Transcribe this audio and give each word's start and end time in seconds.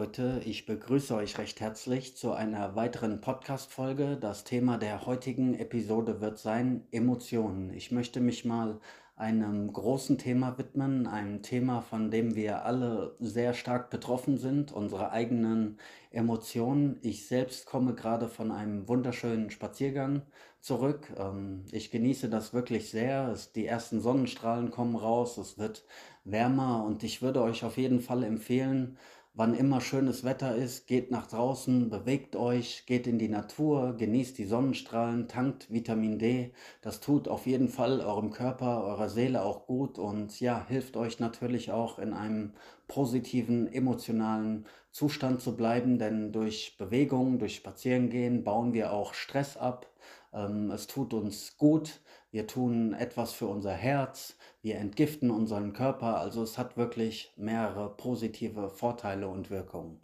Leute, 0.00 0.40
ich 0.46 0.64
begrüße 0.64 1.14
euch 1.14 1.36
recht 1.36 1.60
herzlich 1.60 2.16
zu 2.16 2.32
einer 2.32 2.74
weiteren 2.74 3.20
Podcast-Folge. 3.20 4.16
Das 4.18 4.44
Thema 4.44 4.78
der 4.78 5.04
heutigen 5.04 5.52
Episode 5.52 6.22
wird 6.22 6.38
sein 6.38 6.86
Emotionen. 6.90 7.70
Ich 7.74 7.92
möchte 7.92 8.20
mich 8.20 8.46
mal 8.46 8.80
einem 9.16 9.70
großen 9.70 10.16
Thema 10.16 10.56
widmen, 10.56 11.06
einem 11.06 11.42
Thema, 11.42 11.82
von 11.82 12.10
dem 12.10 12.34
wir 12.34 12.64
alle 12.64 13.14
sehr 13.20 13.52
stark 13.52 13.90
betroffen 13.90 14.38
sind, 14.38 14.72
unsere 14.72 15.10
eigenen 15.10 15.76
Emotionen. 16.10 16.98
Ich 17.02 17.26
selbst 17.26 17.66
komme 17.66 17.94
gerade 17.94 18.28
von 18.28 18.52
einem 18.52 18.88
wunderschönen 18.88 19.50
Spaziergang 19.50 20.22
zurück. 20.60 21.12
Ähm, 21.18 21.66
ich 21.72 21.90
genieße 21.90 22.30
das 22.30 22.54
wirklich 22.54 22.90
sehr. 22.90 23.36
Die 23.54 23.66
ersten 23.66 24.00
Sonnenstrahlen 24.00 24.70
kommen 24.70 24.96
raus, 24.96 25.36
es 25.36 25.58
wird 25.58 25.84
wärmer 26.24 26.84
und 26.86 27.02
ich 27.02 27.20
würde 27.20 27.42
euch 27.42 27.64
auf 27.64 27.76
jeden 27.76 28.00
Fall 28.00 28.22
empfehlen, 28.22 28.96
wann 29.40 29.54
immer 29.54 29.80
schönes 29.80 30.22
Wetter 30.22 30.54
ist, 30.54 30.86
geht 30.86 31.10
nach 31.10 31.26
draußen, 31.26 31.88
bewegt 31.88 32.36
euch, 32.36 32.84
geht 32.84 33.06
in 33.06 33.18
die 33.18 33.30
Natur, 33.30 33.96
genießt 33.96 34.36
die 34.36 34.44
Sonnenstrahlen, 34.44 35.28
tankt 35.28 35.72
Vitamin 35.72 36.18
D. 36.18 36.52
Das 36.82 37.00
tut 37.00 37.26
auf 37.26 37.46
jeden 37.46 37.70
Fall 37.70 38.02
eurem 38.02 38.32
Körper, 38.32 38.84
eurer 38.84 39.08
Seele 39.08 39.42
auch 39.42 39.64
gut 39.64 39.98
und 39.98 40.38
ja, 40.40 40.66
hilft 40.68 40.98
euch 40.98 41.20
natürlich 41.20 41.72
auch 41.72 41.98
in 41.98 42.12
einem 42.12 42.52
positiven 42.86 43.66
emotionalen 43.72 44.66
Zustand 44.90 45.40
zu 45.40 45.56
bleiben, 45.56 45.98
denn 45.98 46.32
durch 46.32 46.76
Bewegung, 46.78 47.38
durch 47.38 47.56
Spazierengehen 47.56 48.44
bauen 48.44 48.72
wir 48.72 48.92
auch 48.92 49.14
Stress 49.14 49.56
ab. 49.56 49.86
Ähm, 50.32 50.70
es 50.70 50.86
tut 50.86 51.14
uns 51.14 51.56
gut, 51.56 52.00
wir 52.30 52.46
tun 52.46 52.94
etwas 52.94 53.32
für 53.32 53.46
unser 53.46 53.72
Herz, 53.72 54.36
wir 54.62 54.76
entgiften 54.76 55.30
unseren 55.30 55.72
Körper, 55.72 56.18
also 56.18 56.42
es 56.42 56.58
hat 56.58 56.76
wirklich 56.76 57.32
mehrere 57.36 57.96
positive 57.96 58.68
Vorteile 58.70 59.28
und 59.28 59.50
Wirkungen. 59.50 60.00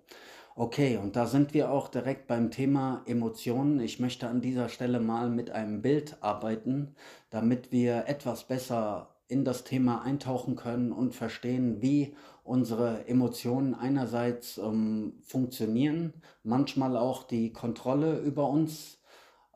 Okay, 0.59 0.97
und 0.97 1.17
da 1.17 1.27
sind 1.27 1.53
wir 1.53 1.71
auch 1.71 1.89
direkt 1.89 2.27
beim 2.27 2.51
Thema 2.51 3.03
Emotionen. 3.07 3.79
Ich 3.79 4.01
möchte 4.01 4.27
an 4.27 4.41
dieser 4.41 4.71
Stelle 4.71 5.01
mal 5.01 5.29
mit 5.29 5.51
einem 5.51 5.83
Bild 5.83 6.17
arbeiten, 6.23 6.95
damit 7.29 7.73
wir 7.73 8.07
etwas 8.07 8.45
besser 8.45 9.16
in 9.29 9.45
das 9.45 9.65
Thema 9.65 10.03
eintauchen 10.03 10.57
können 10.57 10.93
und 10.93 11.15
verstehen, 11.15 11.83
wie 11.83 12.15
unsere 12.45 13.09
Emotionen 13.09 13.75
einerseits 13.75 14.59
ähm, 14.59 15.15
funktionieren, 15.23 16.15
manchmal 16.43 16.97
auch 16.97 17.25
die 17.25 17.53
Kontrolle 17.53 18.19
über 18.21 18.49
uns 18.49 18.99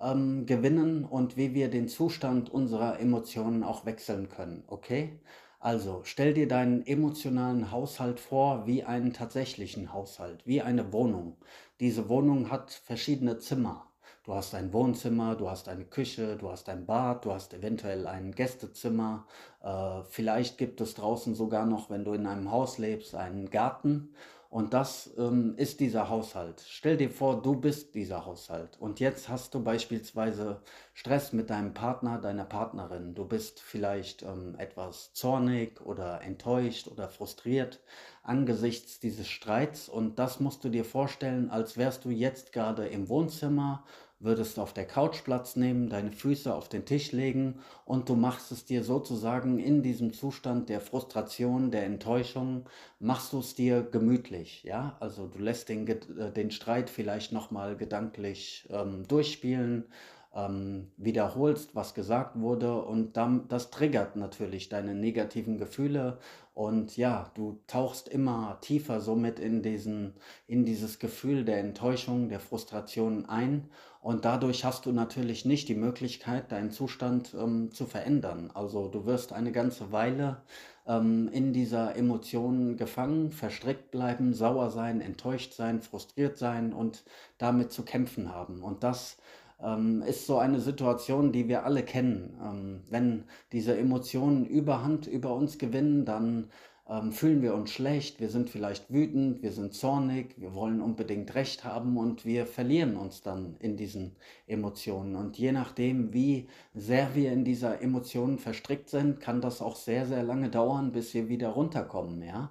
ähm, 0.00 0.46
gewinnen 0.46 1.04
und 1.04 1.36
wie 1.36 1.54
wir 1.54 1.70
den 1.70 1.88
Zustand 1.88 2.50
unserer 2.50 2.98
Emotionen 2.98 3.62
auch 3.62 3.86
wechseln 3.86 4.28
können. 4.28 4.64
Okay? 4.66 5.20
Also 5.60 6.00
stell 6.04 6.32
dir 6.32 6.48
deinen 6.48 6.86
emotionalen 6.86 7.70
Haushalt 7.70 8.18
vor 8.18 8.66
wie 8.66 8.82
einen 8.82 9.12
tatsächlichen 9.12 9.92
Haushalt, 9.92 10.46
wie 10.46 10.62
eine 10.62 10.92
Wohnung. 10.92 11.36
Diese 11.80 12.08
Wohnung 12.08 12.50
hat 12.50 12.72
verschiedene 12.72 13.38
Zimmer. 13.38 13.89
Du 14.22 14.34
hast 14.34 14.54
ein 14.54 14.72
Wohnzimmer, 14.74 15.34
du 15.34 15.48
hast 15.48 15.66
eine 15.68 15.86
Küche, 15.86 16.36
du 16.36 16.50
hast 16.50 16.68
ein 16.68 16.84
Bad, 16.84 17.24
du 17.24 17.32
hast 17.32 17.54
eventuell 17.54 18.06
ein 18.06 18.32
Gästezimmer. 18.32 19.26
Äh, 19.62 20.02
vielleicht 20.10 20.58
gibt 20.58 20.82
es 20.82 20.94
draußen 20.94 21.34
sogar 21.34 21.64
noch, 21.64 21.88
wenn 21.88 22.04
du 22.04 22.12
in 22.12 22.26
einem 22.26 22.50
Haus 22.50 22.76
lebst, 22.76 23.14
einen 23.14 23.48
Garten. 23.48 24.14
Und 24.50 24.74
das 24.74 25.10
ähm, 25.16 25.54
ist 25.56 25.80
dieser 25.80 26.10
Haushalt. 26.10 26.62
Stell 26.68 26.96
dir 26.96 27.08
vor, 27.08 27.40
du 27.40 27.54
bist 27.54 27.94
dieser 27.94 28.26
Haushalt. 28.26 28.76
Und 28.80 29.00
jetzt 29.00 29.28
hast 29.28 29.54
du 29.54 29.62
beispielsweise 29.62 30.60
Stress 30.92 31.32
mit 31.32 31.48
deinem 31.50 31.72
Partner, 31.72 32.18
deiner 32.18 32.44
Partnerin. 32.44 33.14
Du 33.14 33.24
bist 33.24 33.60
vielleicht 33.60 34.22
ähm, 34.22 34.56
etwas 34.58 35.14
zornig 35.14 35.80
oder 35.80 36.20
enttäuscht 36.22 36.88
oder 36.88 37.08
frustriert 37.08 37.80
angesichts 38.22 39.00
dieses 39.00 39.28
Streits. 39.28 39.88
Und 39.88 40.18
das 40.18 40.40
musst 40.40 40.64
du 40.64 40.68
dir 40.68 40.84
vorstellen, 40.84 41.48
als 41.50 41.76
wärst 41.76 42.04
du 42.04 42.10
jetzt 42.10 42.52
gerade 42.52 42.86
im 42.88 43.08
Wohnzimmer 43.08 43.84
würdest 44.20 44.58
auf 44.58 44.74
der 44.74 44.86
Couch 44.86 45.24
Platz 45.24 45.56
nehmen, 45.56 45.88
deine 45.88 46.12
Füße 46.12 46.54
auf 46.54 46.68
den 46.68 46.84
Tisch 46.84 47.10
legen 47.12 47.58
und 47.86 48.08
du 48.08 48.14
machst 48.14 48.52
es 48.52 48.66
dir 48.66 48.84
sozusagen 48.84 49.58
in 49.58 49.82
diesem 49.82 50.12
Zustand 50.12 50.68
der 50.68 50.80
Frustration, 50.80 51.70
der 51.70 51.84
Enttäuschung, 51.84 52.68
machst 52.98 53.32
du 53.32 53.40
es 53.40 53.54
dir 53.54 53.82
gemütlich, 53.82 54.62
ja? 54.62 54.96
Also 55.00 55.26
du 55.26 55.38
lässt 55.38 55.70
den, 55.70 55.88
äh, 55.88 56.32
den 56.32 56.50
Streit 56.50 56.90
vielleicht 56.90 57.32
nochmal 57.32 57.76
gedanklich 57.76 58.68
ähm, 58.70 59.08
durchspielen 59.08 59.86
ähm, 60.34 60.92
wiederholst, 60.96 61.74
was 61.74 61.94
gesagt 61.94 62.38
wurde 62.38 62.82
und 62.82 63.16
dann, 63.16 63.48
das 63.48 63.70
triggert 63.70 64.16
natürlich 64.16 64.68
deine 64.68 64.94
negativen 64.94 65.58
Gefühle 65.58 66.18
und 66.60 66.98
ja, 66.98 67.30
du 67.36 67.58
tauchst 67.66 68.06
immer 68.06 68.58
tiefer 68.60 69.00
somit 69.00 69.38
in 69.38 69.62
diesen, 69.62 70.12
in 70.46 70.66
dieses 70.66 70.98
Gefühl 70.98 71.46
der 71.46 71.58
Enttäuschung, 71.58 72.28
der 72.28 72.38
Frustration 72.38 73.24
ein 73.24 73.70
und 74.02 74.26
dadurch 74.26 74.62
hast 74.66 74.84
du 74.84 74.92
natürlich 74.92 75.46
nicht 75.46 75.70
die 75.70 75.74
Möglichkeit, 75.74 76.52
deinen 76.52 76.70
Zustand 76.70 77.34
ähm, 77.34 77.70
zu 77.72 77.86
verändern. 77.86 78.50
Also 78.52 78.88
du 78.88 79.06
wirst 79.06 79.32
eine 79.32 79.52
ganze 79.52 79.90
Weile 79.90 80.42
ähm, 80.86 81.30
in 81.32 81.54
dieser 81.54 81.96
Emotion 81.96 82.76
gefangen, 82.76 83.32
verstrickt 83.32 83.90
bleiben, 83.90 84.34
sauer 84.34 84.68
sein, 84.68 85.00
enttäuscht 85.00 85.54
sein, 85.54 85.80
frustriert 85.80 86.36
sein 86.36 86.74
und 86.74 87.04
damit 87.38 87.72
zu 87.72 87.86
kämpfen 87.86 88.34
haben. 88.34 88.62
Und 88.62 88.84
das 88.84 89.16
ähm, 89.62 90.02
ist 90.02 90.26
so 90.26 90.38
eine 90.38 90.60
Situation, 90.60 91.32
die 91.32 91.48
wir 91.48 91.64
alle 91.64 91.82
kennen. 91.82 92.36
Ähm, 92.42 92.80
wenn 92.90 93.24
diese 93.52 93.76
Emotionen 93.76 94.46
Überhand 94.46 95.06
über 95.06 95.34
uns 95.34 95.58
gewinnen, 95.58 96.04
dann 96.04 96.48
ähm, 96.90 97.12
fühlen 97.12 97.40
wir 97.40 97.54
uns 97.54 97.70
schlecht, 97.70 98.20
wir 98.20 98.28
sind 98.28 98.50
vielleicht 98.50 98.92
wütend, 98.92 99.42
wir 99.42 99.52
sind 99.52 99.74
zornig, 99.74 100.34
wir 100.38 100.54
wollen 100.54 100.80
unbedingt 100.80 101.34
Recht 101.36 101.64
haben 101.64 101.96
und 101.96 102.24
wir 102.26 102.46
verlieren 102.46 102.96
uns 102.96 103.22
dann 103.22 103.54
in 103.60 103.76
diesen 103.76 104.16
Emotionen. 104.48 105.14
Und 105.14 105.38
je 105.38 105.52
nachdem, 105.52 106.12
wie 106.12 106.48
sehr 106.74 107.14
wir 107.14 107.32
in 107.32 107.44
dieser 107.44 107.80
Emotion 107.80 108.38
verstrickt 108.38 108.90
sind, 108.90 109.20
kann 109.20 109.40
das 109.40 109.62
auch 109.62 109.76
sehr, 109.76 110.04
sehr 110.04 110.24
lange 110.24 110.50
dauern, 110.50 110.90
bis 110.90 111.14
wir 111.14 111.28
wieder 111.28 111.50
runterkommen, 111.50 112.22
ja. 112.22 112.50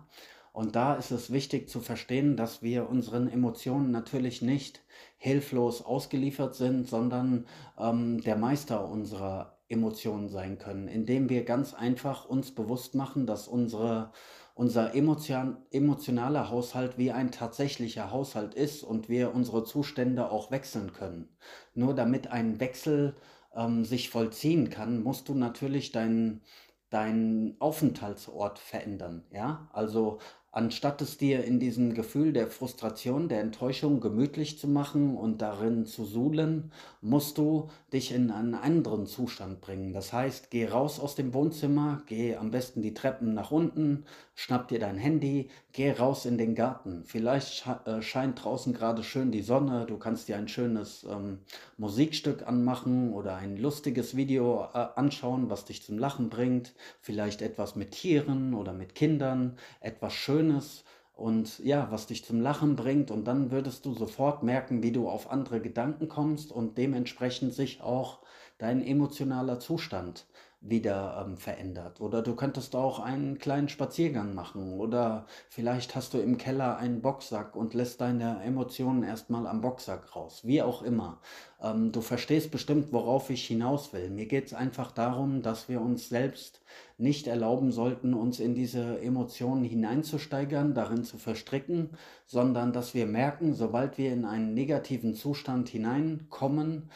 Und 0.60 0.76
da 0.76 0.96
ist 0.96 1.12
es 1.12 1.32
wichtig 1.32 1.70
zu 1.70 1.80
verstehen, 1.80 2.36
dass 2.36 2.62
wir 2.62 2.90
unseren 2.90 3.30
Emotionen 3.30 3.92
natürlich 3.92 4.42
nicht 4.42 4.82
hilflos 5.18 5.82
ausgeliefert 5.82 6.54
sind, 6.54 6.86
sondern 6.86 7.46
ähm, 7.78 8.20
der 8.20 8.36
Meister 8.36 8.90
unserer 8.90 9.58
Emotionen 9.70 10.28
sein 10.28 10.58
können, 10.58 10.90
indem 10.90 11.30
wir 11.30 11.46
ganz 11.46 11.74
einfach 11.74 12.26
uns 12.26 12.54
bewusst 12.54 12.94
machen, 12.94 13.26
dass 13.26 13.48
unsere, 13.48 14.12
unser 14.54 14.94
emotion, 14.96 15.56
emotionaler 15.72 16.50
Haushalt 16.50 16.98
wie 16.98 17.14
ein 17.14 17.32
tatsächlicher 17.32 18.12
Haushalt 18.12 18.54
ist 18.54 18.84
und 18.84 19.08
wir 19.08 19.34
unsere 19.34 19.64
Zustände 19.64 20.30
auch 20.30 20.52
wechseln 20.52 20.92
können. 20.92 21.30
Nur 21.74 21.96
damit 21.96 22.28
ein 22.28 22.60
Wechsel 22.60 23.16
ähm, 23.56 23.86
sich 23.86 24.10
vollziehen 24.10 24.70
kann, 24.70 25.04
musst 25.04 25.30
du 25.30 25.36
natürlich 25.36 25.94
deinen 25.94 26.42
deinen 26.90 27.56
Aufenthaltsort 27.60 28.60
verändern, 28.60 29.24
ja? 29.32 29.70
Also 29.74 30.20
anstatt 30.52 31.02
es 31.02 31.18
dir 31.18 31.44
in 31.44 31.60
diesem 31.60 31.94
Gefühl 31.94 32.34
der 32.34 32.48
Frustration, 32.48 33.30
der 33.30 33.42
Enttäuschung 33.42 34.00
gemütlich 34.00 34.58
zu 34.58 34.68
machen 34.68 35.16
und 35.16 35.42
darin 35.42 35.86
zu 35.86 36.06
suhlen, 36.06 36.72
musst 37.02 37.38
du 37.38 37.70
dich 37.94 38.12
in 38.12 38.32
einen 38.32 38.56
anderen 38.56 39.06
Zustand 39.06 39.62
bringen. 39.62 39.94
Das 39.94 40.12
heißt, 40.12 40.50
geh 40.50 40.68
raus 40.68 41.00
aus 41.00 41.16
dem 41.16 41.34
Wohnzimmer, 41.34 42.02
geh 42.08 42.36
am 42.36 42.50
besten 42.50 42.82
die 42.82 42.96
Treppen 42.96 43.34
nach 43.34 43.52
unten, 43.52 44.06
schnapp 44.34 44.68
dir 44.70 44.80
dein 44.80 44.98
Handy, 44.98 45.50
geh 45.72 45.92
raus 45.92 46.26
in 46.26 46.38
den 46.38 46.56
Garten. 46.56 47.04
Vielleicht 47.06 47.66
äh, 47.86 48.02
scheint 48.02 48.44
draußen 48.44 48.74
gerade 48.74 49.04
schön 49.04 49.32
die 49.32 49.44
Sonne, 49.44 49.86
du 49.86 49.98
kannst 49.98 50.28
dir 50.28 50.38
ein 50.38 50.48
schönes 50.48 51.06
ähm, 51.10 51.40
Musikstück 51.78 52.48
anmachen 52.48 53.14
oder 53.14 53.36
ein 53.36 53.58
lustiges 53.58 54.16
Video 54.16 54.68
äh, 54.74 54.88
anschauen, 54.96 55.50
was 55.50 55.66
dich 55.66 55.84
zum 55.84 56.00
Lachen 56.00 56.30
bringt. 56.30 56.74
Vielleicht 57.02 57.42
etwas 57.42 57.76
mit 57.76 57.92
Tieren 57.92 58.56
oder 58.56 58.74
mit 58.74 58.96
Kindern, 58.96 59.58
etwas 59.80 60.14
Schönes 60.14 60.39
Schönes 60.40 60.86
und 61.14 61.60
ja, 61.60 61.92
was 61.92 62.08
dich 62.08 62.24
zum 62.24 62.40
Lachen 62.40 62.78
bringt. 62.78 63.12
Und 63.12 63.26
dann 63.26 63.52
würdest 63.52 63.86
du 63.86 63.94
sofort 63.94 64.42
merken, 64.42 64.82
wie 64.82 64.94
du 64.94 65.10
auf 65.10 65.30
andere 65.30 65.60
Gedanken 65.60 66.08
kommst 66.08 66.54
und 66.54 66.78
dementsprechend 66.78 67.54
sich 67.54 67.82
auch 67.82 68.20
dein 68.58 68.82
emotionaler 68.82 69.60
Zustand 69.60 70.26
wieder 70.62 71.26
ähm, 71.26 71.38
verändert. 71.38 72.02
Oder 72.02 72.22
du 72.22 72.36
könntest 72.36 72.76
auch 72.76 73.00
einen 73.00 73.40
kleinen 73.40 73.70
Spaziergang 73.70 74.36
machen 74.36 74.80
oder 74.80 75.26
vielleicht 75.50 75.96
hast 75.96 76.14
du 76.14 76.20
im 76.20 76.38
Keller 76.38 76.78
einen 76.78 77.02
Boxsack 77.02 77.56
und 77.56 77.74
lässt 77.74 78.02
deine 78.02 78.44
Emotionen 78.44 79.04
erstmal 79.04 79.48
am 79.48 79.62
Boxsack 79.62 80.16
raus. 80.16 80.42
Wie 80.44 80.62
auch 80.62 80.82
immer. 80.82 81.22
Ähm, 81.62 81.92
du 81.94 82.02
verstehst 82.02 82.52
bestimmt, 82.52 82.92
worauf 82.92 83.30
ich 83.30 83.46
hinaus 83.48 83.94
will. 83.94 84.10
Mir 84.10 84.26
geht 84.26 84.48
es 84.48 84.54
einfach 84.54 84.92
darum, 84.92 85.42
dass 85.42 85.70
wir 85.70 85.80
uns 85.80 86.10
selbst 86.10 86.62
nicht 86.98 87.28
erlauben 87.28 87.72
sollten, 87.72 88.14
uns 88.14 88.42
in 88.42 88.54
diese 88.54 89.00
Emotionen 89.02 89.64
hineinzusteigern, 89.64 90.74
darin 90.74 91.06
zu 91.06 91.18
verstricken, 91.18 91.92
sondern 92.26 92.74
dass 92.74 92.94
wir 92.94 93.06
merken, 93.06 93.54
sobald 93.54 93.98
wir 93.98 94.12
in 94.12 94.26
einen 94.26 94.54
negativen 94.54 95.16
Zustand 95.16 95.70
hineinkommen, 95.70 96.90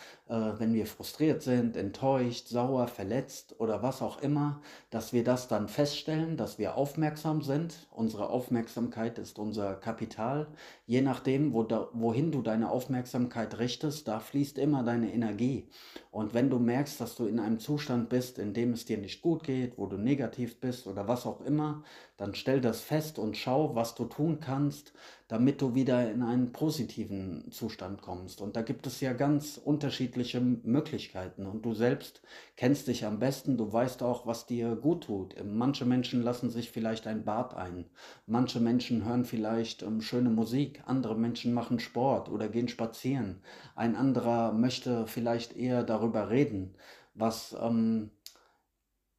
wenn 0.59 0.73
wir 0.73 0.87
frustriert 0.87 1.43
sind, 1.43 1.77
enttäuscht, 1.77 2.47
sauer, 2.47 2.87
verletzt 2.87 3.55
oder 3.59 3.83
was 3.83 4.01
auch 4.01 4.21
immer, 4.21 4.61
dass 4.89 5.13
wir 5.13 5.23
das 5.23 5.47
dann 5.47 5.67
feststellen, 5.67 6.37
dass 6.37 6.57
wir 6.57 6.75
aufmerksam 6.75 7.41
sind. 7.41 7.87
Unsere 7.91 8.29
Aufmerksamkeit 8.29 9.19
ist 9.19 9.37
unser 9.37 9.75
Kapital. 9.75 10.47
Je 10.87 10.93
je 10.93 11.01
nachdem, 11.01 11.53
wo 11.53 11.63
da, 11.63 11.89
wohin 11.93 12.31
du 12.31 12.41
deine 12.41 12.69
Aufmerksamkeit 12.69 13.57
richtest, 13.57 14.07
da 14.07 14.19
fließt 14.19 14.57
immer 14.57 14.83
deine 14.83 15.11
Energie. 15.11 15.67
Und 16.11 16.33
wenn 16.33 16.49
du 16.49 16.59
merkst, 16.59 17.01
dass 17.01 17.15
du 17.15 17.25
in 17.25 17.39
einem 17.39 17.59
Zustand 17.59 18.09
bist, 18.09 18.37
in 18.37 18.53
dem 18.53 18.73
es 18.73 18.85
dir 18.85 18.99
nicht 18.99 19.21
gut 19.21 19.43
geht, 19.43 19.77
wo 19.77 19.87
du 19.87 19.97
negativ 19.97 20.59
bist 20.61 20.87
oder 20.87 21.07
was 21.07 21.25
auch 21.25 21.41
immer, 21.41 21.83
dann 22.17 22.35
stell 22.35 22.61
das 22.61 22.81
fest 22.81 23.17
und 23.17 23.37
schau, 23.37 23.75
was 23.75 23.95
du 23.95 24.05
tun 24.05 24.39
kannst, 24.39 24.93
damit 25.27 25.61
du 25.61 25.73
wieder 25.73 26.11
in 26.11 26.21
einen 26.21 26.51
positiven 26.51 27.51
Zustand 27.51 28.03
kommst. 28.03 28.39
Und 28.39 28.55
da 28.55 28.61
gibt 28.61 28.85
es 28.85 29.01
ja 29.01 29.13
ganz 29.13 29.57
unterschiedliche 29.57 30.39
Möglichkeiten. 30.39 31.47
Und 31.47 31.65
du 31.65 31.73
selbst 31.73 32.21
kennst 32.55 32.87
dich 32.87 33.05
am 33.05 33.17
besten, 33.17 33.57
du 33.57 33.73
weißt 33.73 34.03
auch, 34.03 34.27
was 34.27 34.45
dir 34.45 34.75
gut 34.75 35.05
tut. 35.05 35.35
Manche 35.43 35.85
Menschen 35.85 36.21
lassen 36.21 36.51
sich 36.51 36.69
vielleicht 36.69 37.07
ein 37.07 37.25
Bad 37.25 37.55
ein. 37.55 37.85
Manche 38.27 38.59
Menschen 38.59 39.05
hören 39.05 39.25
vielleicht 39.25 39.81
ähm, 39.81 40.01
schöne 40.01 40.29
Musik. 40.29 40.83
Andere 40.85 41.15
Menschen 41.15 41.53
machen 41.53 41.79
Sport 41.79 42.29
oder 42.29 42.47
gehen 42.47 42.67
spazieren. 42.67 43.41
Ein 43.75 43.95
anderer 43.95 44.53
möchte 44.53 45.07
vielleicht 45.07 45.55
eher 45.57 45.83
darüber 45.83 46.29
reden, 46.29 46.75
was... 47.15 47.55
Ähm, 47.59 48.11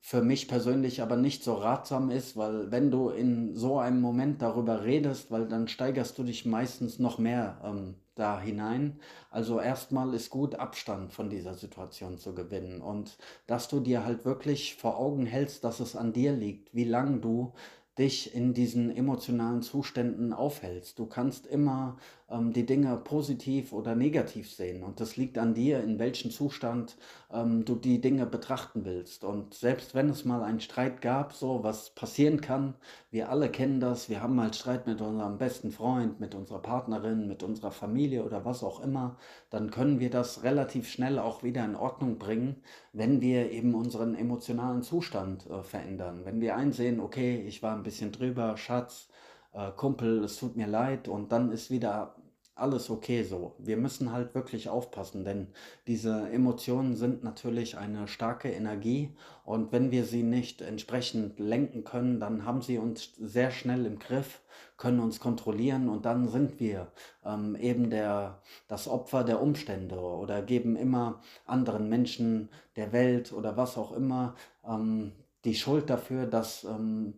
für 0.07 0.21
mich 0.21 0.49
persönlich 0.49 1.01
aber 1.01 1.17
nicht 1.17 1.43
so 1.43 1.55
ratsam 1.55 2.11
ist, 2.11 2.37
weil 2.37 2.71
wenn 2.71 2.91
du 2.91 3.09
in 3.09 3.57
so 3.57 3.79
einem 3.79 4.03
Moment 4.03 4.43
darüber 4.43 4.85
redest, 4.85 5.31
weil 5.31 5.49
dann 5.49 5.67
steigerst 5.67 6.19
du 6.19 6.25
dich 6.25 6.45
meistens 6.45 6.99
noch 6.99 7.17
mehr 7.17 7.59
ähm, 7.65 7.95
da 8.15 8.39
hinein. 8.39 9.01
Also 9.31 9.61
erstmal 9.61 10.13
ist 10.13 10.29
gut, 10.29 10.57
Abstand 10.57 11.15
von 11.15 11.31
dieser 11.31 11.55
Situation 11.55 12.19
zu 12.19 12.35
gewinnen 12.35 12.83
und 12.83 13.17
dass 13.47 13.69
du 13.69 13.81
dir 13.81 14.05
halt 14.05 14.27
wirklich 14.27 14.75
vor 14.75 14.99
Augen 14.99 15.25
hältst, 15.25 15.65
dass 15.65 15.81
es 15.81 15.97
an 15.97 16.13
dir 16.13 16.33
liegt, 16.33 16.75
wie 16.75 16.85
lange 16.85 17.21
du 17.21 17.55
dich 17.99 18.35
in 18.35 18.53
diesen 18.53 18.95
emotionalen 18.95 19.63
Zuständen 19.63 20.35
aufhältst. 20.35 20.99
Du 20.99 21.07
kannst 21.07 21.47
immer 21.47 21.97
ähm, 22.35 22.53
die 22.53 22.67
Dinge 22.67 22.97
positiv 22.97 23.73
oder 23.73 23.95
negativ 23.95 24.51
sehen 24.53 24.83
und 24.83 25.01
das 25.01 25.17
liegt 25.17 25.39
an 25.39 25.55
dir, 25.55 25.83
in 25.83 25.99
welchem 25.99 26.31
Zustand 26.31 26.97
ähm, 27.33 27.65
du 27.65 27.75
die 27.77 28.01
Dinge 28.01 28.27
betrachten 28.27 28.85
willst. 28.85 29.25
Und 29.25 29.55
selbst 29.55 29.95
wenn 29.95 30.09
es 30.09 30.25
mal 30.25 30.43
einen 30.43 30.61
Streit 30.61 31.01
gab, 31.01 31.33
so 31.33 31.63
was 31.63 31.91
passieren 31.91 32.41
kann, 32.41 32.75
wir 33.11 33.31
alle 33.31 33.49
kennen 33.51 33.81
das, 33.81 34.09
wir 34.09 34.23
haben 34.23 34.35
mal 34.35 34.53
Streit 34.53 34.87
mit 34.87 35.01
unserem 35.01 35.39
besten 35.39 35.71
Freund, 35.71 36.21
mit 36.21 36.35
unserer 36.35 36.61
Partnerin, 36.61 37.29
mit 37.29 37.43
unserer 37.43 37.71
Familie 37.71 38.25
oder 38.25 38.45
was 38.45 38.63
auch 38.63 38.81
immer, 38.81 39.17
dann 39.51 39.71
können 39.71 40.01
wir 40.01 40.11
das 40.11 40.43
relativ 40.43 40.89
schnell 40.89 41.19
auch 41.19 41.43
wieder 41.43 41.65
in 41.65 41.77
Ordnung 41.77 42.19
bringen, 42.19 42.57
wenn 42.93 43.21
wir 43.21 43.51
eben 43.51 43.75
unseren 43.75 44.15
emotionalen 44.15 44.83
Zustand 44.83 45.49
äh, 45.51 45.63
verändern. 45.63 46.23
Wenn 46.25 46.41
wir 46.41 46.57
einsehen, 46.57 47.01
okay, 47.01 47.45
ich 47.47 47.63
war 47.63 47.77
ein 47.77 47.83
bisschen 47.83 48.13
drüber, 48.13 48.57
Schatz, 48.57 49.09
äh, 49.53 49.71
Kumpel, 49.73 50.25
es 50.25 50.37
tut 50.37 50.57
mir 50.57 50.67
leid 50.67 51.09
und 51.09 51.33
dann 51.33 51.53
ist 51.53 51.71
wieder 51.71 52.17
alles 52.57 52.89
okay 52.89 53.25
so. 53.25 53.57
Wir 53.59 53.77
müssen 53.77 54.13
halt 54.13 54.35
wirklich 54.35 54.69
aufpassen, 54.69 55.25
denn 55.25 55.49
diese 55.87 56.29
Emotionen 56.31 56.95
sind 56.95 57.25
natürlich 57.25 57.77
eine 57.77 58.07
starke 58.07 58.51
Energie 58.51 59.15
und 59.45 59.73
wenn 59.73 59.91
wir 59.91 60.05
sie 60.05 60.23
nicht 60.23 60.63
entsprechend 60.63 61.41
lenken 61.41 61.85
können, 61.85 62.21
dann 62.21 62.45
haben 62.45 62.63
sie 62.63 62.79
uns 62.79 63.15
sehr 63.19 63.51
schnell 63.51 63.87
im 63.87 63.99
Griff, 63.99 64.41
können 64.77 65.01
uns 65.01 65.19
kontrollieren 65.19 65.89
und 65.89 66.05
dann 66.05 66.29
sind 66.29 66.61
wir 66.61 66.93
ähm, 67.25 67.57
eben 67.57 67.91
der, 67.91 68.41
das 68.69 68.87
Opfer 68.87 69.25
der 69.25 69.43
Umstände 69.43 69.97
oder 69.97 70.41
geben 70.43 70.77
immer 70.77 71.21
anderen 71.47 71.89
Menschen 71.89 72.51
der 72.77 72.93
Welt 72.93 73.33
oder 73.33 73.57
was 73.57 73.77
auch 73.77 73.93
immer 73.93 74.37
ähm, 74.65 75.13
die 75.45 75.55
Schuld 75.55 75.91
dafür, 75.91 76.27
dass 76.27 76.65
ähm, 76.65 77.15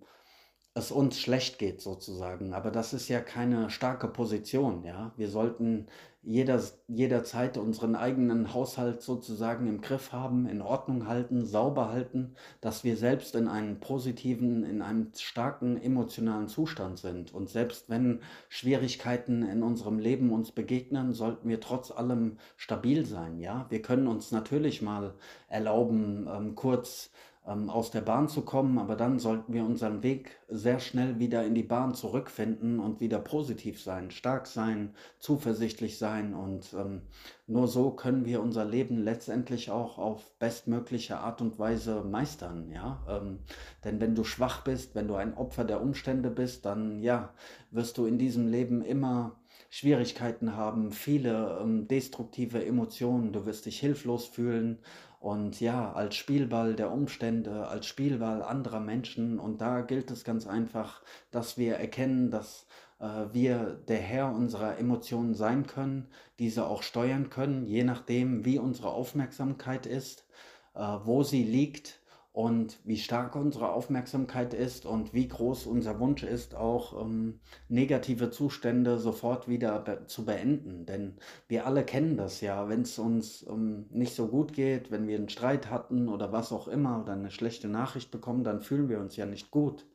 es 0.77 0.93
uns 0.93 1.19
schlecht 1.19 1.59
geht 1.59 1.81
sozusagen. 1.81 2.53
Aber 2.53 2.71
das 2.71 2.93
ist 2.93 3.09
ja 3.09 3.21
keine 3.21 3.71
starke 3.71 4.09
Position. 4.09 4.85
Ja? 4.85 5.11
Wir 5.17 5.31
sollten 5.31 5.87
jeder, 6.23 6.61
jederzeit 6.87 7.57
unseren 7.57 7.95
eigenen 7.97 8.53
Haushalt 8.53 9.01
sozusagen 9.01 9.69
im 9.69 9.81
Griff 9.81 10.13
haben, 10.13 10.47
in 10.47 10.61
Ordnung 10.61 11.07
halten, 11.07 11.47
sauber 11.47 11.89
halten, 11.89 12.35
dass 12.61 12.85
wir 12.85 12.99
selbst 12.99 13.35
in 13.37 13.49
einem 13.49 13.81
positiven, 13.81 14.65
in 14.65 14.83
einem 14.83 15.13
starken 15.17 15.81
emotionalen 15.81 16.49
Zustand 16.49 16.99
sind. 16.99 17.33
Und 17.33 17.49
selbst 17.49 17.89
wenn 17.89 18.21
Schwierigkeiten 18.51 19.45
in 19.45 19.63
unserem 19.63 19.99
Leben 19.99 20.31
uns 20.31 20.53
begegnen, 20.53 21.15
sollten 21.15 21.49
wir 21.49 21.61
trotz 21.61 21.91
allem 21.91 22.37
stabil 22.59 23.07
sein. 23.07 23.39
Ja? 23.39 23.65
Wir 23.71 23.81
können 23.81 24.09
uns 24.09 24.31
natürlich 24.31 24.83
mal 24.83 25.15
erlauben, 25.49 26.29
ähm, 26.31 26.55
kurz 26.55 27.11
aus 27.47 27.93
der 27.93 28.01
Bahn 28.01 28.29
zu 28.29 28.43
kommen, 28.43 28.77
aber 28.77 28.97
dann 28.97 29.21
sollten 29.21 29.53
wir 29.53 29.65
unseren 29.65 30.03
Weg 30.03 30.37
sehr 30.49 30.81
schnell 30.81 31.21
wieder 31.21 31.45
in 31.45 31.55
die 31.55 31.63
Bahn 31.63 31.95
zurückfinden 31.95 32.81
und 32.81 33.01
wieder 33.01 33.21
positiv 33.21 33.81
sein, 33.81 34.11
stark 34.11 34.49
sein, 34.49 34.95
zuversichtlich 35.21 35.99
sein 35.99 36.35
und 36.35 36.75
ähm, 36.77 37.03
nur 37.47 37.69
so 37.69 37.93
können 37.93 38.25
wir 38.25 38.43
unser 38.43 38.65
Leben 38.65 38.99
letztendlich 38.99 39.71
auch 39.71 39.99
auf 39.99 40.37
bestmögliche 40.41 41.19
Art 41.19 41.41
und 41.41 41.57
Weise 41.61 42.03
meistern, 42.03 42.69
ja. 42.73 43.05
Ähm, 43.09 43.39
denn 43.85 44.01
wenn 44.01 44.17
du 44.17 44.25
schwach 44.25 44.65
bist, 44.65 44.97
wenn 44.97 45.07
du 45.07 45.15
ein 45.15 45.37
Opfer 45.37 45.65
der 45.65 45.81
Umstände 45.81 46.31
bist, 46.31 46.67
dann 46.67 47.01
ja, 47.01 47.33
wirst 47.71 47.97
du 47.97 48.07
in 48.07 48.19
diesem 48.19 48.49
Leben 48.49 48.83
immer 48.83 49.37
Schwierigkeiten 49.71 50.57
haben, 50.57 50.93
viele 50.93 51.59
ähm, 51.61 51.89
destruktive 51.89 52.65
Emotionen, 52.65 53.33
du 53.33 53.47
wirst 53.47 53.67
dich 53.67 53.81
hilflos 53.81 54.27
fühlen. 54.27 54.79
Und 55.21 55.61
ja, 55.61 55.93
als 55.93 56.15
Spielball 56.15 56.77
der 56.77 56.93
Umstände, 56.93 57.67
als 57.67 57.87
Spielball 57.87 58.43
anderer 58.43 58.81
Menschen. 58.81 59.41
Und 59.41 59.61
da 59.61 59.81
gilt 59.81 60.11
es 60.11 60.25
ganz 60.25 60.47
einfach, 60.47 61.03
dass 61.31 61.59
wir 61.59 61.77
erkennen, 61.77 62.31
dass 62.31 62.67
äh, 63.01 63.27
wir 63.33 63.83
der 63.89 63.99
Herr 63.99 64.33
unserer 64.33 64.79
Emotionen 64.79 65.35
sein 65.35 65.67
können, 65.67 66.09
diese 66.39 66.67
auch 66.67 66.83
steuern 66.83 67.31
können, 67.31 67.67
je 67.67 67.85
nachdem, 67.85 68.45
wie 68.45 68.59
unsere 68.59 68.91
Aufmerksamkeit 68.91 69.87
ist, 69.87 70.27
äh, 70.75 70.81
wo 70.81 71.23
sie 71.23 71.43
liegt 71.43 72.01
und 72.37 72.79
wie 72.85 72.99
stark 72.99 73.35
unsere 73.35 73.73
Aufmerksamkeit 73.73 74.53
ist 74.53 74.85
und 74.85 75.15
wie 75.15 75.27
groß 75.27 75.65
unser 75.65 75.99
Wunsch 76.01 76.23
ist, 76.23 76.55
auch 76.55 77.01
ähm, 77.01 77.41
negative 77.71 78.31
Zustände 78.31 78.99
sofort 78.99 79.49
wieder 79.49 79.79
be 79.79 80.05
zu 80.07 80.27
beenden. 80.27 80.85
Denn 80.85 81.17
wir 81.49 81.67
alle 81.67 81.83
kennen 81.83 82.19
das 82.19 82.43
ja, 82.43 82.69
wenn 82.69 82.83
es 82.83 82.99
uns 82.99 83.47
ähm, 83.49 83.87
nicht 83.89 84.15
so 84.15 84.29
gut 84.29 84.53
geht, 84.53 84.91
wenn 84.91 85.09
wir 85.09 85.17
einen 85.17 85.31
Streit 85.31 85.71
hatten 85.71 86.11
oder 86.11 86.31
was 86.31 86.53
auch 86.53 86.69
immer 86.69 87.01
oder 87.01 87.15
eine 87.15 87.31
schlechte 87.31 87.69
Nachricht 87.69 88.11
bekommen, 88.11 88.45
dann 88.45 88.61
fühlen 88.61 88.91
wir 88.91 89.01
uns 89.01 89.17
ja 89.17 89.25
nicht 89.25 89.51
gut. 89.51 89.87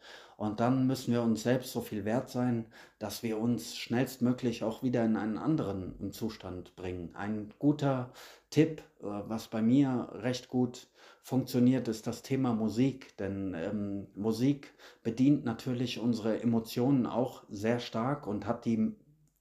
Und 0.42 0.60
dann 0.60 0.88
müssen 0.88 1.14
wir 1.14 1.22
uns 1.22 1.44
selbst 1.44 1.72
so 1.72 1.82
viel 1.82 2.04
wert 2.04 2.32
sein, 2.32 2.66
dass 2.98 3.22
wir 3.22 3.38
uns 3.38 3.78
schnellstmöglich 3.78 4.64
auch 4.64 4.82
wieder 4.82 5.06
in 5.06 5.16
einen 5.16 5.38
anderen 5.38 6.12
Zustand 6.12 6.76
bringen. 6.76 7.12
Ein 7.14 7.54
guter 7.60 8.12
Tipp, 8.50 8.82
äh, 9.02 9.04
was 9.04 9.50
bei 9.50 9.62
mir 9.62 10.10
recht 10.14 10.48
gut 10.48 10.88
funktioniert, 11.22 11.88
ist 11.88 12.08
das 12.08 12.24
Thema 12.24 12.56
Musik. 12.56 13.16
Denn 13.18 13.54
ähm, 13.56 14.08
Musik 14.16 14.74
bedient 15.04 15.46
natürlich 15.46 16.00
unsere 16.00 16.42
Emotionen 16.42 17.06
auch 17.06 17.44
sehr 17.48 17.80
stark 17.80 18.26
und 18.26 18.48
hat 18.48 18.66
die 18.66 18.96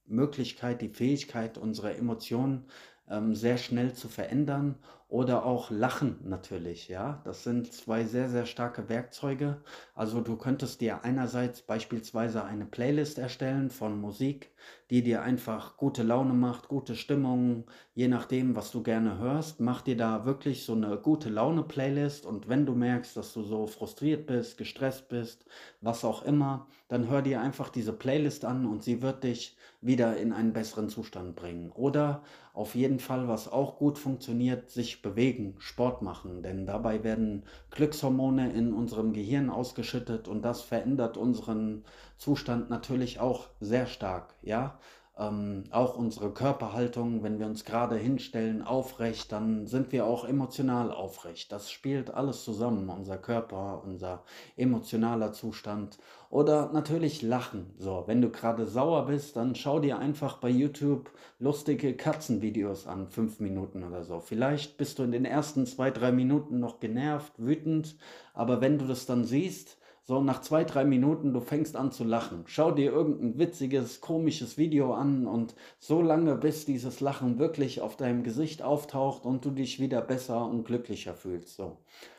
Möglichkeit, 0.05 0.83
die 0.83 0.89
Fähigkeit, 0.89 1.57
unsere 1.57 1.95
Emotionen 1.95 2.67
ähm, 3.09 3.33
sehr 3.33 3.57
schnell 3.57 3.93
zu 3.93 4.07
verändern 4.07 4.77
oder 5.11 5.45
auch 5.45 5.69
Lachen 5.71 6.19
natürlich, 6.23 6.87
ja. 6.87 7.21
Das 7.25 7.43
sind 7.43 7.73
zwei 7.73 8.05
sehr, 8.05 8.29
sehr 8.29 8.45
starke 8.45 8.87
Werkzeuge. 8.87 9.61
Also 9.93 10.21
du 10.21 10.37
könntest 10.37 10.79
dir 10.79 11.03
einerseits 11.03 11.61
beispielsweise 11.63 12.45
eine 12.45 12.65
Playlist 12.65 13.19
erstellen 13.19 13.69
von 13.71 13.99
Musik, 13.99 14.51
die 14.89 15.03
dir 15.03 15.21
einfach 15.21 15.75
gute 15.75 16.03
Laune 16.03 16.33
macht, 16.33 16.69
gute 16.69 16.95
Stimmung, 16.95 17.65
je 17.93 18.07
nachdem, 18.07 18.55
was 18.55 18.71
du 18.71 18.83
gerne 18.83 19.17
hörst. 19.17 19.59
Mach 19.59 19.81
dir 19.81 19.97
da 19.97 20.25
wirklich 20.25 20.63
so 20.63 20.75
eine 20.75 20.95
gute 20.97 21.29
Laune-Playlist 21.29 22.25
und 22.25 22.47
wenn 22.47 22.65
du 22.65 22.73
merkst, 22.73 23.17
dass 23.17 23.33
du 23.33 23.43
so 23.43 23.67
frustriert 23.67 24.27
bist, 24.27 24.57
gestresst 24.57 25.09
bist, 25.09 25.43
was 25.81 26.05
auch 26.05 26.23
immer, 26.23 26.67
dann 26.87 27.09
hör 27.09 27.21
dir 27.21 27.41
einfach 27.41 27.67
diese 27.69 27.91
Playlist 27.93 28.45
an 28.45 28.65
und 28.65 28.81
sie 28.81 29.01
wird 29.01 29.25
dich 29.25 29.57
wieder 29.81 30.15
in 30.17 30.31
einen 30.31 30.53
besseren 30.53 30.89
Zustand 30.89 31.35
bringen. 31.35 31.71
Oder 31.71 32.23
auf 32.53 32.75
jeden 32.75 32.99
Fall, 32.99 33.27
was 33.27 33.47
auch 33.47 33.77
gut 33.77 33.97
funktioniert, 33.97 34.69
bewegen, 35.01 35.55
Sport 35.59 36.01
machen, 36.01 36.43
denn 36.43 36.65
dabei 36.65 37.03
werden 37.03 37.43
Glückshormone 37.71 38.53
in 38.53 38.73
unserem 38.73 39.13
Gehirn 39.13 39.49
ausgeschüttet 39.49 40.27
und 40.27 40.43
das 40.43 40.61
verändert 40.61 41.17
unseren 41.17 41.83
Zustand 42.17 42.69
natürlich 42.69 43.19
auch 43.19 43.47
sehr 43.59 43.85
stark, 43.87 44.35
ja. 44.41 44.79
Ähm, 45.21 45.65
auch 45.69 45.97
unsere 45.97 46.31
Körperhaltung, 46.31 47.21
wenn 47.21 47.37
wir 47.37 47.45
uns 47.45 47.63
gerade 47.63 47.95
hinstellen, 47.95 48.63
aufrecht, 48.63 49.31
dann 49.31 49.67
sind 49.67 49.91
wir 49.91 50.07
auch 50.07 50.25
emotional 50.25 50.91
aufrecht. 50.91 51.51
Das 51.51 51.69
spielt 51.69 52.11
alles 52.11 52.43
zusammen, 52.43 52.89
unser 52.89 53.19
Körper, 53.19 53.83
unser 53.85 54.23
emotionaler 54.57 55.31
Zustand. 55.31 55.99
Oder 56.31 56.71
natürlich 56.73 57.21
Lachen. 57.21 57.67
So, 57.77 58.05
wenn 58.07 58.21
du 58.21 58.29
gerade 58.29 58.65
sauer 58.65 59.05
bist, 59.05 59.35
dann 59.35 59.53
schau 59.53 59.79
dir 59.79 59.99
einfach 59.99 60.37
bei 60.37 60.49
YouTube 60.49 61.11
lustige 61.37 61.95
Katzenvideos 61.95 62.87
an, 62.87 63.07
fünf 63.07 63.39
Minuten 63.39 63.83
oder 63.83 64.03
so. 64.03 64.21
Vielleicht 64.21 64.77
bist 64.77 64.97
du 64.97 65.03
in 65.03 65.11
den 65.11 65.25
ersten 65.25 65.67
zwei, 65.67 65.91
drei 65.91 66.11
Minuten 66.11 66.59
noch 66.59 66.79
genervt, 66.79 67.33
wütend, 67.37 67.95
aber 68.33 68.59
wenn 68.59 68.79
du 68.79 68.87
das 68.87 69.05
dann 69.05 69.25
siehst, 69.25 69.77
So 70.11 70.19
nach 70.19 70.41
zwei, 70.41 70.65
drei 70.65 70.83
Minuten, 70.83 71.31
du 71.31 71.39
fängst 71.39 71.77
an 71.77 71.93
zu 71.93 72.03
lachen. 72.03 72.43
Schau 72.45 72.71
dir 72.71 72.91
irgendein 72.91 73.39
witziges, 73.39 74.01
komisches 74.01 74.57
Video 74.57 74.93
an 74.93 75.25
und 75.25 75.55
so 75.79 76.01
lange, 76.01 76.35
bis 76.35 76.65
dieses 76.65 76.99
Lachen 76.99 77.39
wirklich 77.39 77.79
auf 77.79 77.95
deinem 77.95 78.21
Gesicht 78.21 78.61
auftaucht 78.61 79.23
und 79.23 79.45
du 79.45 79.51
dich 79.51 79.79
wieder 79.79 80.01
besser 80.01 80.45
und 80.45 80.65
glücklicher 80.65 81.13
fühlst. 81.13 81.55
So. 81.55 81.77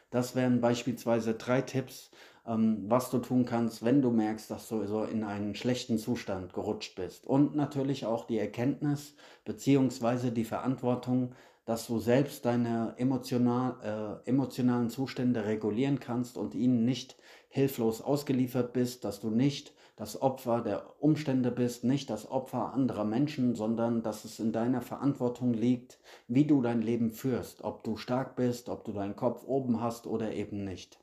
Das 0.08 0.34
wären 0.34 0.62
beispielsweise 0.62 1.34
drei 1.34 1.60
Tipps, 1.60 2.10
ähm, 2.46 2.84
was 2.88 3.10
du 3.10 3.18
tun 3.18 3.44
kannst, 3.44 3.84
wenn 3.84 4.00
du 4.00 4.10
merkst, 4.10 4.50
dass 4.50 4.70
du 4.70 4.86
so 4.86 5.04
in 5.04 5.22
einen 5.22 5.54
schlechten 5.54 5.98
Zustand 5.98 6.54
gerutscht 6.54 6.96
bist. 6.96 7.26
Und 7.26 7.56
natürlich 7.56 8.06
auch 8.06 8.26
die 8.26 8.38
Erkenntnis 8.38 9.16
bzw. 9.44 10.30
die 10.30 10.44
Verantwortung, 10.44 11.34
dass 11.64 11.86
du 11.86 11.98
selbst 11.98 12.44
deine 12.44 12.94
emotional, 12.96 14.20
äh, 14.24 14.28
emotionalen 14.28 14.88
Zustände 14.88 15.44
regulieren 15.44 16.00
kannst 16.00 16.36
und 16.36 16.54
ihnen 16.54 16.84
nicht 16.84 17.16
hilflos 17.52 18.00
ausgeliefert 18.00 18.72
bist, 18.72 19.04
dass 19.04 19.20
du 19.20 19.28
nicht 19.28 19.74
das 19.96 20.20
Opfer 20.22 20.62
der 20.62 21.02
Umstände 21.02 21.50
bist, 21.50 21.84
nicht 21.84 22.08
das 22.08 22.30
Opfer 22.30 22.72
anderer 22.72 23.04
Menschen, 23.04 23.54
sondern 23.54 24.02
dass 24.02 24.24
es 24.24 24.40
in 24.40 24.50
deiner 24.50 24.80
Verantwortung 24.80 25.52
liegt, 25.52 25.98
wie 26.28 26.46
du 26.46 26.62
dein 26.62 26.80
Leben 26.80 27.10
führst, 27.10 27.62
ob 27.62 27.84
du 27.84 27.98
stark 27.98 28.36
bist, 28.36 28.70
ob 28.70 28.84
du 28.84 28.92
deinen 28.92 29.16
Kopf 29.16 29.44
oben 29.44 29.82
hast 29.82 30.06
oder 30.06 30.32
eben 30.32 30.64
nicht. 30.64 30.98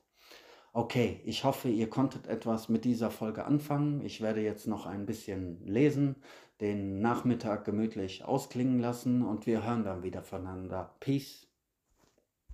Okay, 0.72 1.20
ich 1.24 1.44
hoffe, 1.44 1.68
ihr 1.68 1.88
konntet 1.88 2.26
etwas 2.26 2.68
mit 2.68 2.84
dieser 2.84 3.12
Folge 3.12 3.44
anfangen. 3.44 4.04
Ich 4.04 4.20
werde 4.20 4.40
jetzt 4.40 4.66
noch 4.66 4.86
ein 4.86 5.06
bisschen 5.06 5.64
lesen, 5.64 6.16
den 6.60 7.00
Nachmittag 7.00 7.64
gemütlich 7.64 8.24
ausklingen 8.24 8.80
lassen 8.80 9.22
und 9.22 9.46
wir 9.46 9.64
hören 9.64 9.84
dann 9.84 10.02
wieder 10.02 10.22
voneinander. 10.22 10.96
Peace. 10.98 11.49